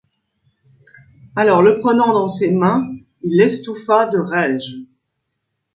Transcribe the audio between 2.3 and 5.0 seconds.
mains, il l’estouffa de raige.